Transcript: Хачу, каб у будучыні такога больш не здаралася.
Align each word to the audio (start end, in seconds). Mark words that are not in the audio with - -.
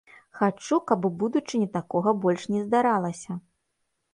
Хачу, 0.37 0.77
каб 0.91 1.05
у 1.09 1.11
будучыні 1.23 1.67
такога 1.77 2.15
больш 2.25 2.49
не 2.55 2.61
здаралася. 2.65 3.37